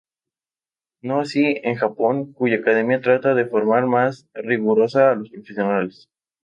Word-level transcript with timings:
No 1.03 1.19
así 1.19 1.57
en 1.61 1.75
Japón, 1.75 2.33
cuya 2.33 2.55
academia 2.57 3.01
trata 3.01 3.35
de 3.35 3.45
forma 3.45 3.85
más 3.85 4.27
rigurosa 4.33 5.11
a 5.11 5.15
los 5.15 5.29
profesionales. 5.29 6.09